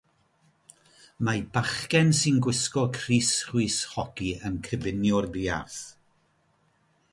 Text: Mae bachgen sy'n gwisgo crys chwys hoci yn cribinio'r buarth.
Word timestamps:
Mae 1.27 1.43
bachgen 1.57 2.09
sy'n 2.21 2.39
gwisgo 2.47 2.87
crys 2.97 3.31
chwys 3.51 3.77
hoci 3.93 4.33
yn 4.49 4.59
cribinio'r 4.69 5.31
buarth. 5.37 5.81